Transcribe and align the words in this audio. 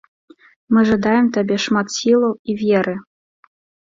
Мы 0.75 0.81
жадаем 0.89 1.27
табе 1.35 1.57
шмат 1.65 1.87
сілаў 1.97 2.33
і 2.55 2.57
веры! 2.63 2.95